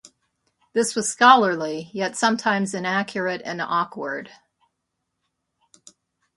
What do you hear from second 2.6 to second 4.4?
inaccurate and awkward.